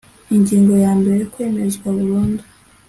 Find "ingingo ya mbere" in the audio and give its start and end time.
0.35-1.19